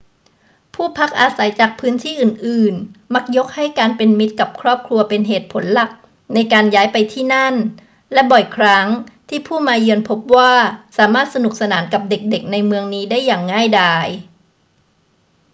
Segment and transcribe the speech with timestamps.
[0.73, 5.91] ผู้พักอาศัยจากพื้นที่อื่น ๆ มักยกให้การเป็นมิตรกับครอบครัวเป็นเหตุผลหลัก
[6.33, 7.53] ในการย้ายไปที่นั่น
[8.13, 8.87] และบ่อยครั้ง
[9.29, 10.53] ที่ผู้มาเยือนพบว่า
[10.97, 14.07] สามารถสนุกสนานกับเด็ก ๆ ในเมืองนี้ได้อย่างง่ายดาย